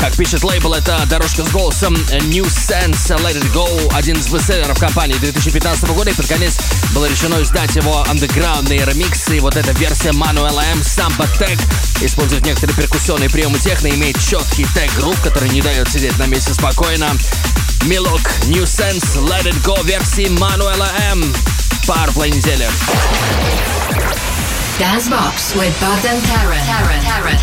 Как 0.00 0.16
пишет 0.16 0.42
лейбл, 0.42 0.74
это 0.74 1.04
дорожка 1.08 1.44
с 1.44 1.50
голосом 1.50 1.94
New 1.94 2.46
Sense 2.46 3.16
Let 3.20 3.40
It 3.40 3.52
Go. 3.52 3.94
Один 3.94 4.16
из 4.16 4.28
бестселлеров 4.28 4.78
компании 4.78 5.14
2015 5.14 5.88
года. 5.90 6.10
И 6.10 6.14
под 6.14 6.26
конец 6.26 6.58
было 6.94 7.06
решено 7.06 7.40
издать 7.42 7.76
его 7.76 8.02
андеграундные 8.08 8.84
ремиксы. 8.84 9.36
И 9.36 9.40
вот 9.40 9.56
эта 9.56 9.70
версия 9.72 10.10
Manuel 10.10 10.58
M 10.72 10.80
Samba 10.80 11.28
Tech 11.38 11.60
использует 12.00 12.44
некоторые 12.44 12.76
перкуссионные 12.76 13.30
приемы 13.30 13.58
техно, 13.60 13.88
имеет 13.88 14.18
четкий 14.18 14.66
тег-групп, 14.74 15.20
который 15.20 15.50
не 15.50 15.62
дает 15.62 15.88
сидеть 15.88 16.18
на 16.18 16.26
месте 16.26 16.54
спокойно. 16.54 17.16
Милок, 17.84 18.22
New 18.46 18.64
Sense, 18.64 19.16
Let 19.28 19.44
It 19.44 19.62
Go 19.62 19.84
версии 19.84 20.28
Мануэла 20.28 20.90
М. 21.12 21.32
Powerplane 21.86 22.40
zelf. 22.40 22.74
Dancebox 24.78 25.54
with 25.54 25.80
Bob 25.80 25.98
Taren. 25.98 26.64
Taren. 26.64 27.02
Taren. 27.02 27.40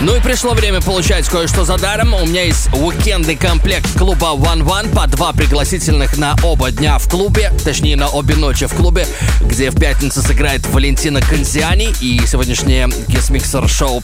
Ну 0.00 0.14
и 0.14 0.20
пришло 0.20 0.52
время 0.52 0.80
получать 0.80 1.26
кое-что 1.26 1.64
за 1.64 1.78
даром. 1.78 2.14
У 2.14 2.26
меня 2.26 2.42
есть 2.42 2.68
уикендный 2.74 3.36
комплект 3.36 3.86
клуба 3.98 4.34
One 4.34 4.62
One 4.62 4.94
по 4.94 5.06
два 5.06 5.32
пригласительных 5.32 6.18
на 6.18 6.36
оба 6.42 6.70
дня 6.70 6.98
в 6.98 7.08
клубе, 7.08 7.50
точнее 7.64 7.96
на 7.96 8.08
обе 8.08 8.36
ночи 8.36 8.66
в 8.66 8.74
клубе, 8.74 9.06
где 9.40 9.70
в 9.70 9.78
пятницу 9.78 10.22
сыграет 10.22 10.66
Валентина 10.66 11.20
Конзиани 11.20 11.94
и 12.00 12.20
сегодняшнее 12.26 12.88
гесмиксер 13.08 13.68
шоу 13.68 14.02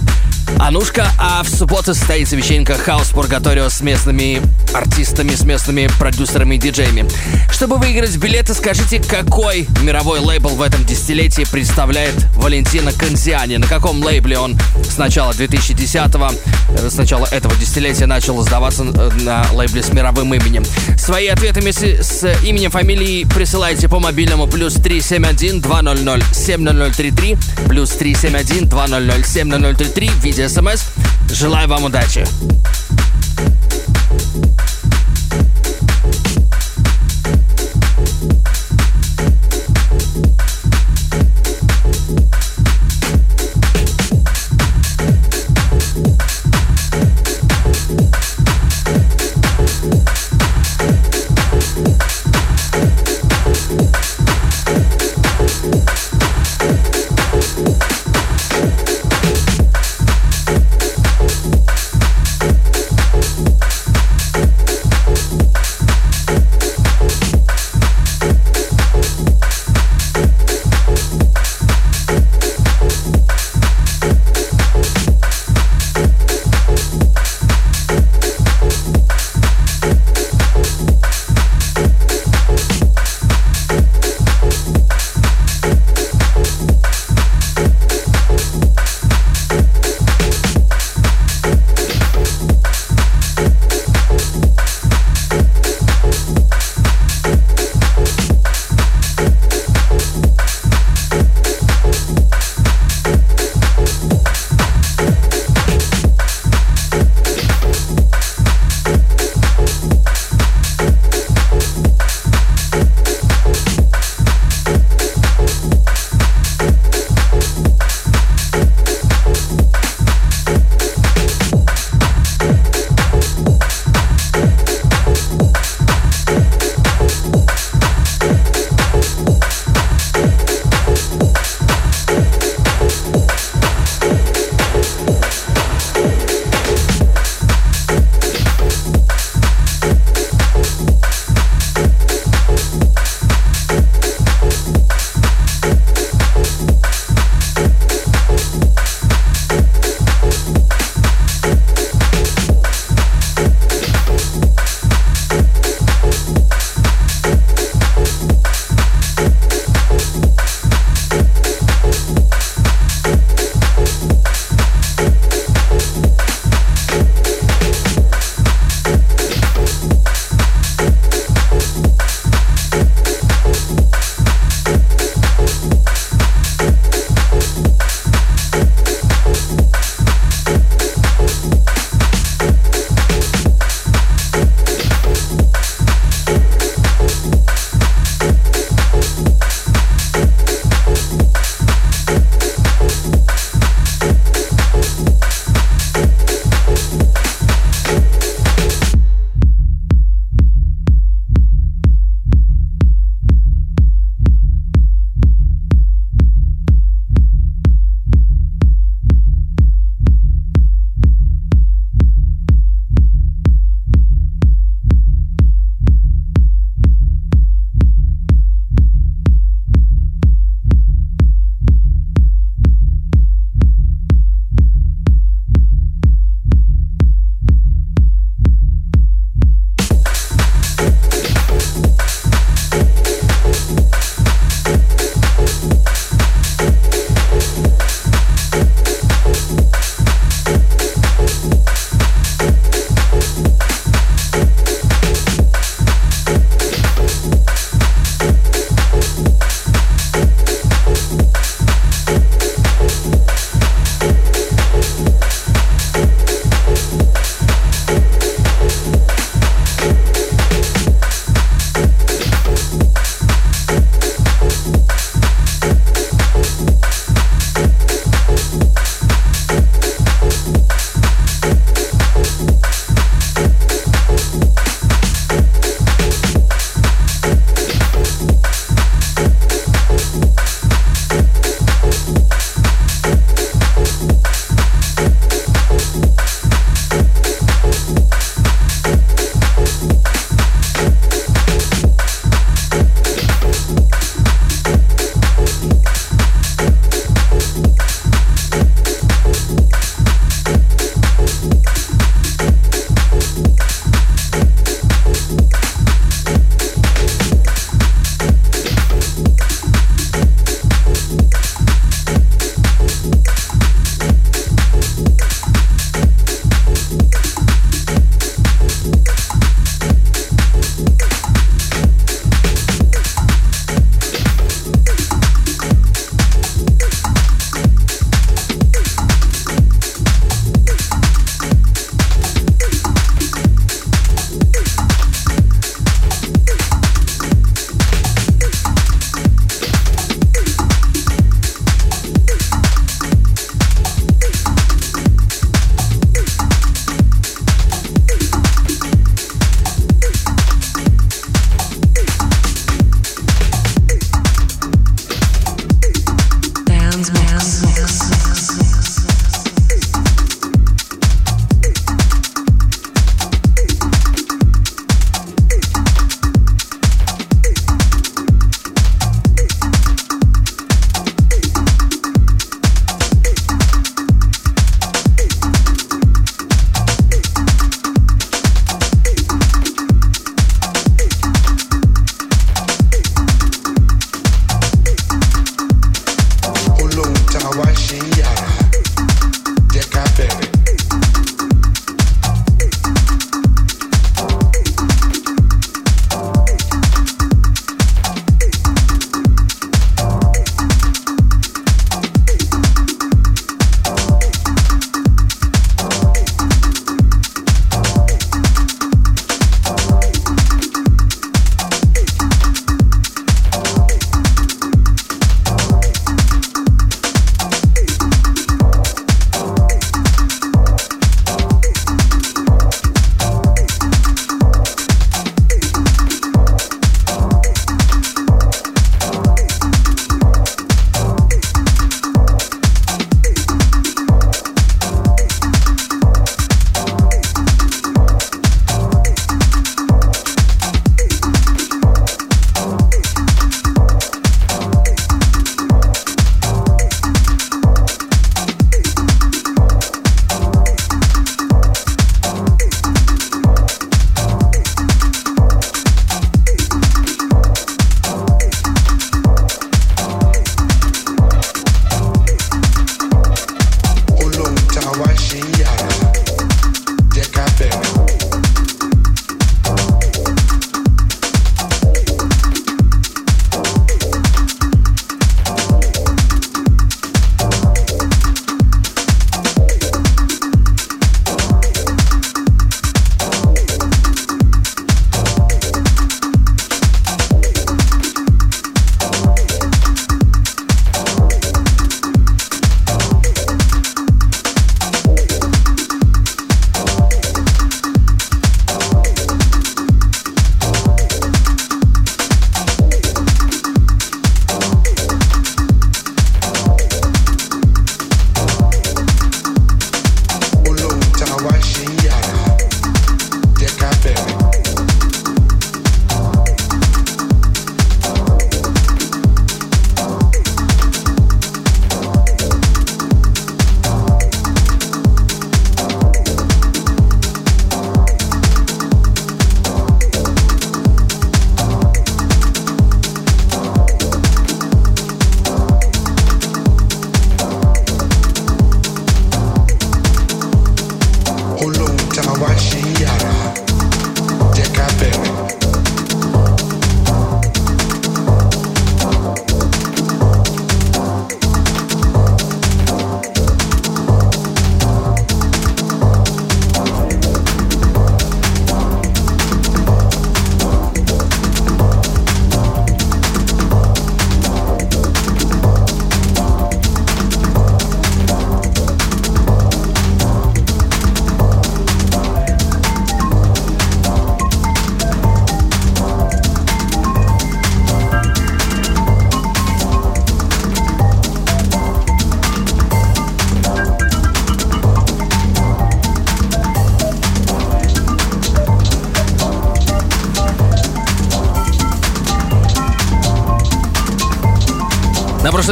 Анушка, 0.59 1.11
а 1.19 1.43
в 1.43 1.49
субботу 1.49 1.94
состоится 1.94 2.36
вечеринка 2.36 2.74
Хаус 2.74 3.09
Пургаторио 3.09 3.69
с 3.69 3.81
местными 3.81 4.40
артистами, 4.74 5.35
с 5.35 5.43
местными 5.43 5.89
продюсерами 5.99 6.57
и 6.57 6.59
диджеями. 6.59 7.09
Чтобы 7.51 7.78
выиграть 7.78 8.16
билеты, 8.16 8.55
скажите, 8.55 9.01
какой 9.01 9.66
мировой 9.82 10.20
лейбл 10.20 10.51
в 10.51 10.62
этом 10.62 10.85
десятилетии 10.85 11.47
представляет 11.51 12.15
Валентина 12.36 12.93
Конзиани? 12.93 13.57
На 13.57 13.66
каком 13.66 14.03
лейбле 14.03 14.39
он 14.39 14.59
с 14.89 14.99
начала 14.99 15.32
2010-го, 15.70 16.30
э, 16.76 16.90
с 16.90 16.97
начала 16.97 17.26
этого 17.26 17.55
десятилетия 17.56 18.06
начал 18.06 18.40
сдаваться 18.43 18.84
э, 18.84 19.10
на 19.22 19.44
лейбле 19.52 19.82
с 19.82 19.93
мировым 19.93 20.34
именем? 20.34 20.64
Свои 20.98 21.28
ответы 21.28 21.60
вместе 21.60 22.02
с 22.02 22.24
именем, 22.44 22.70
фамилией 22.70 23.24
присылайте 23.24 23.89
по 23.89 24.01
мобильному 24.01 24.47
плюс 24.47 24.74
371 24.74 25.60
200 25.60 26.34
70033 26.34 27.36
плюс 27.68 27.90
371 27.90 28.68
200 28.68 29.28
7033 29.28 30.09
в 30.09 30.24
виде 30.24 30.48
смс. 30.48 30.84
Желаю 31.30 31.68
вам 31.68 31.84
удачи! 31.84 32.26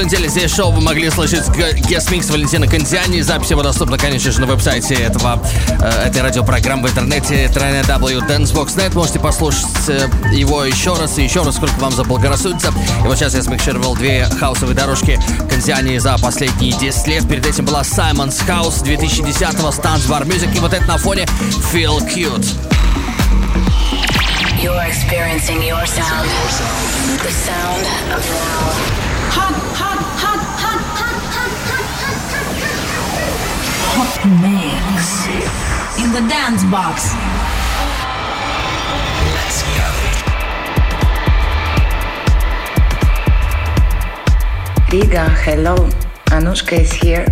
Прошлой 0.00 0.16
неделе 0.16 0.28
здесь 0.30 0.54
шоу 0.54 0.70
вы 0.72 0.80
могли 0.80 1.10
слышать 1.10 1.46
гест-микс 1.50 2.30
Валентина 2.30 2.66
Кондиани. 2.66 3.20
Запись 3.20 3.50
его 3.50 3.62
доступна, 3.62 3.98
конечно 3.98 4.32
же, 4.32 4.40
на 4.40 4.46
веб-сайте 4.46 4.94
этого, 4.94 5.42
э, 5.68 6.06
этой 6.06 6.22
радиопрограммы 6.22 6.88
в 6.88 6.90
интернете 6.90 7.50
www.dancebox.net. 7.52 8.94
Можете 8.94 9.18
послушать 9.18 9.66
э, 9.88 10.08
его 10.32 10.64
еще 10.64 10.94
раз 10.94 11.18
и 11.18 11.22
еще 11.22 11.42
раз, 11.42 11.56
сколько 11.56 11.78
вам 11.80 11.92
заблагорассудится. 11.92 12.68
И 13.04 13.06
вот 13.06 13.18
сейчас 13.18 13.34
я 13.34 13.42
смикшировал 13.42 13.94
две 13.94 14.24
хаусовые 14.24 14.74
дорожки 14.74 15.20
Кондиани 15.50 15.98
за 15.98 16.16
последние 16.16 16.72
10 16.72 17.06
лет. 17.06 17.28
Перед 17.28 17.44
этим 17.44 17.66
была 17.66 17.82
Simon's 17.82 18.40
House 18.46 18.82
2010-го, 18.82 19.68
Stance 19.68 20.08
Bar 20.08 20.26
Music. 20.26 20.56
И 20.56 20.60
вот 20.60 20.72
это 20.72 20.86
на 20.86 20.96
фоне 20.96 21.26
Feel 21.74 21.98
Cute. 22.08 22.46
You're 24.62 24.82
experiencing 24.86 25.60
your 25.62 25.84
sound. 25.84 26.30
The 27.22 27.30
sound 27.30 28.14
of 28.14 28.30
now. 28.30 29.00
Hot, 29.32 29.54
mix. 34.26 35.26
In 35.98 36.12
the 36.12 36.20
dance 36.28 36.64
box. 36.64 37.14
Let's 39.34 39.62
go. 39.62 39.86
Riga, 44.92 45.28
hello. 45.44 45.76
Anushka 46.36 46.80
is 46.80 46.92
here. 46.92 47.26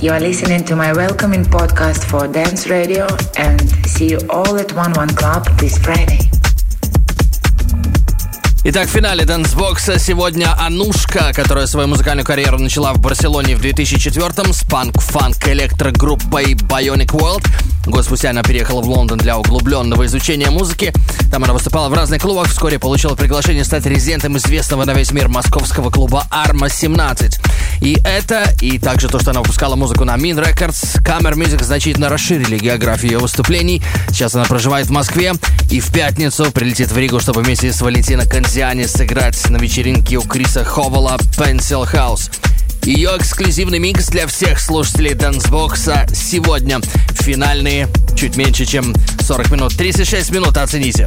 You 0.00 0.12
are 0.12 0.20
listening 0.20 0.64
to 0.66 0.76
my 0.76 0.92
welcoming 0.92 1.44
podcast 1.44 2.04
for 2.04 2.28
Dance 2.28 2.68
Radio 2.68 3.06
and 3.36 3.60
see 3.86 4.10
you 4.10 4.20
all 4.30 4.56
at 4.58 4.70
11 4.72 5.16
Club 5.16 5.44
this 5.58 5.76
Friday. 5.78 6.20
Итак, 8.70 8.86
в 8.86 8.90
финале 8.90 9.24
дэнсбокса 9.24 9.98
сегодня 9.98 10.54
Анушка, 10.60 11.32
которая 11.32 11.66
свою 11.66 11.88
музыкальную 11.88 12.26
карьеру 12.26 12.58
начала 12.58 12.92
в 12.92 13.00
Барселоне 13.00 13.56
в 13.56 13.62
2004-м 13.62 14.52
с 14.52 14.62
панк-фанк 14.64 15.48
электрогруппой 15.48 16.52
Bionic 16.52 17.12
World. 17.12 17.46
Год 17.88 18.04
спустя 18.04 18.30
она 18.30 18.42
переехала 18.42 18.82
в 18.82 18.88
Лондон 18.88 19.18
для 19.18 19.38
углубленного 19.38 20.04
изучения 20.06 20.50
музыки. 20.50 20.92
Там 21.30 21.44
она 21.44 21.52
выступала 21.52 21.88
в 21.88 21.94
разных 21.94 22.20
клубах, 22.20 22.48
вскоре 22.48 22.78
получила 22.78 23.14
приглашение 23.14 23.64
стать 23.64 23.86
резидентом 23.86 24.36
известного 24.36 24.84
на 24.84 24.92
весь 24.92 25.10
мир 25.12 25.28
московского 25.28 25.90
клуба 25.90 26.26
Arma 26.30 26.70
17. 26.70 27.38
И 27.80 27.98
это, 28.04 28.52
и 28.60 28.78
также 28.78 29.08
то, 29.08 29.18
что 29.18 29.30
она 29.30 29.40
выпускала 29.40 29.76
музыку 29.76 30.04
на 30.04 30.16
Min 30.16 30.42
Records, 30.42 31.02
Camera 31.02 31.34
Music 31.34 31.64
значительно 31.64 32.08
расширили 32.08 32.58
географию 32.58 33.12
ее 33.12 33.18
выступлений. 33.18 33.82
Сейчас 34.08 34.34
она 34.34 34.44
проживает 34.44 34.86
в 34.86 34.90
Москве 34.90 35.32
и 35.70 35.80
в 35.80 35.92
пятницу 35.92 36.50
прилетит 36.52 36.90
в 36.90 36.98
Ригу, 36.98 37.20
чтобы 37.20 37.42
вместе 37.42 37.72
с 37.72 37.80
Валентино 37.80 38.26
Конзиани 38.26 38.84
сыграть 38.84 39.48
на 39.48 39.56
вечеринке 39.56 40.16
у 40.16 40.22
Криса 40.22 40.64
Ховела 40.64 41.16
Pencil 41.36 41.90
House. 41.90 42.30
Ее 42.84 43.10
эксклюзивный 43.16 43.78
микс 43.78 44.08
для 44.08 44.26
всех 44.26 44.60
слушателей 44.60 45.14
Дэнсбокса 45.14 46.06
сегодня. 46.14 46.80
Финальные 47.20 47.88
чуть 48.16 48.36
меньше, 48.36 48.64
чем 48.64 48.94
40 49.20 49.50
минут. 49.50 49.76
36 49.76 50.30
минут, 50.30 50.56
оцените. 50.56 51.06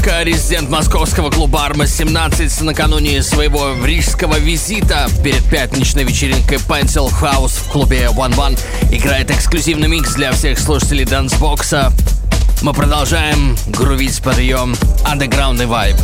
Анушка, 0.00 0.22
резидент 0.22 0.70
московского 0.70 1.30
клуба 1.30 1.66
Арма 1.66 1.86
17 1.86 2.62
накануне 2.62 3.22
своего 3.22 3.74
рижского 3.84 4.38
визита 4.38 5.08
перед 5.22 5.44
пятничной 5.44 6.04
вечеринкой 6.04 6.56
Pencil 6.56 7.10
House 7.20 7.60
в 7.60 7.70
клубе 7.70 8.04
One 8.04 8.34
One 8.34 8.58
играет 8.92 9.30
эксклюзивный 9.30 9.88
микс 9.88 10.14
для 10.14 10.32
всех 10.32 10.58
слушателей 10.58 11.04
дансбокса. 11.04 11.92
Мы 12.62 12.72
продолжаем 12.72 13.56
грувить 13.66 14.22
под 14.22 14.38
ее 14.38 14.68
андеграундный 15.04 15.66
вайб. 15.66 15.96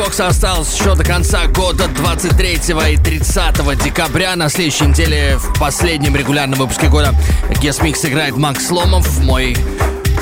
Dancebox 0.00 0.26
осталось 0.28 0.74
еще 0.74 0.94
до 0.94 1.04
конца 1.04 1.46
года 1.46 1.86
23 1.86 2.54
и 2.54 2.96
30 2.96 3.84
декабря. 3.84 4.34
На 4.34 4.48
следующей 4.48 4.86
неделе 4.86 5.36
в 5.36 5.58
последнем 5.58 6.16
регулярном 6.16 6.58
выпуске 6.58 6.88
года 6.88 7.14
Guest 7.50 7.82
Mix 7.82 8.08
играет 8.08 8.34
Макс 8.34 8.70
Ломов, 8.70 9.18
мой 9.20 9.54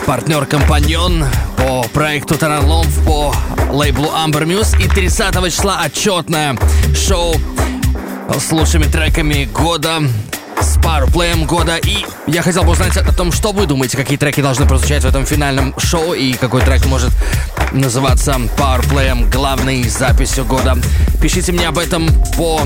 партнер-компаньон 0.04 1.24
по 1.56 1.84
проекту 1.90 2.36
Тарарломф 2.36 3.04
по 3.04 3.32
лейблу 3.70 4.06
Amber 4.06 4.44
Muse. 4.44 4.82
И 4.82 4.88
30 4.88 5.32
числа 5.52 5.80
отчетное 5.84 6.58
шоу 6.96 7.36
с 8.36 8.50
лучшими 8.50 8.84
треками 8.84 9.44
года 9.44 10.00
с 10.60 10.76
пару-плеем 10.82 11.44
года. 11.44 11.76
И 11.76 12.04
я 12.26 12.42
хотел 12.42 12.64
бы 12.64 12.72
узнать 12.72 12.96
о 12.96 13.12
том, 13.12 13.30
что 13.30 13.52
вы 13.52 13.66
думаете, 13.66 13.96
какие 13.96 14.18
треки 14.18 14.40
должны 14.40 14.66
прозвучать 14.66 15.04
в 15.04 15.06
этом 15.06 15.24
финальном 15.24 15.72
шоу 15.78 16.14
и 16.14 16.32
какой 16.32 16.62
трек 16.62 16.84
может 16.86 17.12
называться 17.72 18.32
Powerplay 18.56 19.28
главной 19.30 19.88
записью 19.88 20.44
года. 20.44 20.76
Пишите 21.20 21.52
мне 21.52 21.68
об 21.68 21.78
этом 21.78 22.08
по 22.36 22.62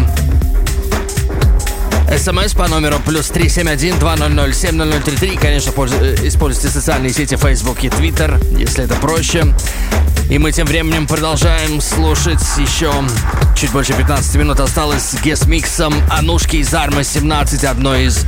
СМС 2.16 2.53
по 2.53 2.69
номеру 2.69 3.01
плюс 3.05 3.31
371-200-7033. 3.31 5.41
Конечно, 5.41 5.70
э, 5.70 6.16
используйте 6.24 6.69
социальные 6.69 7.12
сети 7.12 7.37
Facebook 7.37 7.83
и 7.85 7.89
Twitter, 7.89 8.39
если 8.59 8.85
это 8.85 8.95
проще. 8.97 9.47
И 10.31 10.39
мы 10.39 10.53
тем 10.53 10.66
временем 10.66 11.07
продолжаем 11.07 11.81
слушать 11.81 12.43
еще 12.59 12.93
чуть 13.57 13.70
больше 13.70 13.95
15 13.95 14.35
минут 14.37 14.61
осталось 14.61 15.03
с 15.03 15.23
гест-миксом 15.23 15.95
Анушки 16.11 16.57
из 16.57 16.74
Арма 16.74 17.05
17, 17.05 17.65
одной 17.65 18.07
из 18.07 18.24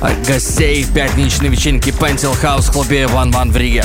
э, 0.00 0.10
гостей 0.26 0.84
пятничной 0.84 1.48
вечеринки 1.48 1.90
Пентил 1.90 2.32
Хаус 2.32 2.68
в 2.68 2.72
клубе 2.72 3.06
Ван 3.06 3.30
Ван 3.30 3.50
в 3.50 3.56
Риге. 3.56 3.84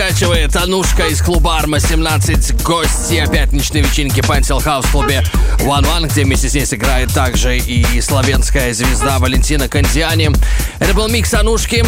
Раскачивает 0.00 0.56
Анушка 0.56 1.08
из 1.08 1.20
клуба 1.20 1.58
Арма 1.58 1.78
17 1.78 2.62
гостья 2.62 3.26
пятничной 3.26 3.82
вечеринки 3.82 4.20
Pencil 4.20 4.64
House 4.64 4.86
в 4.86 4.92
клубе 4.92 5.22
One 5.58 5.84
One, 5.84 6.08
где 6.08 6.24
вместе 6.24 6.48
с 6.48 6.54
ней 6.54 6.64
сыграет 6.64 7.12
также 7.12 7.58
и 7.58 8.00
славянская 8.00 8.72
звезда 8.72 9.18
Валентина 9.18 9.68
Кандиани. 9.68 10.30
Это 10.78 10.94
был 10.94 11.08
микс 11.08 11.34
Анушки 11.34 11.84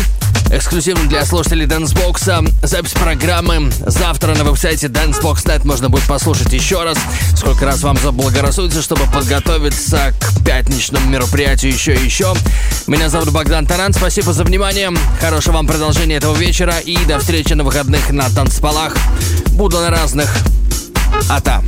эксклюзивно 0.53 1.09
для 1.09 1.25
слушателей 1.25 1.67
Dancebox. 1.67 2.53
Запись 2.63 2.93
программы 2.93 3.73
завтра 3.87 4.35
на 4.35 4.45
веб-сайте 4.45 4.87
Dancebox.net 4.87 5.67
можно 5.67 5.89
будет 5.89 6.05
послушать 6.05 6.53
еще 6.53 6.83
раз. 6.85 6.99
Сколько 7.35 7.65
раз 7.65 7.83
вам 7.83 7.97
заблагорассудится, 7.97 8.83
чтобы 8.83 9.07
подготовиться 9.07 10.15
к 10.21 10.45
пятничному 10.45 11.09
мероприятию 11.09 11.73
еще 11.73 11.95
и 11.95 12.05
еще. 12.05 12.35
Меня 12.87 13.09
зовут 13.09 13.31
Богдан 13.31 13.67
Таран. 13.67 13.93
Спасибо 13.93 14.33
за 14.33 14.45
внимание. 14.45 14.91
Хорошего 15.21 15.55
вам 15.57 15.67
продолжения 15.67 16.17
этого 16.17 16.37
вечера 16.37 16.79
и 16.79 16.97
до 17.07 17.19
встречи 17.19 17.55
на 17.55 17.65
выходных 17.65 18.11
на 18.11 18.29
танцполах. 18.29 18.95
Буду 19.53 19.79
на 19.79 19.91
разных. 19.91 20.33
А 21.29 21.41
там. 21.41 21.65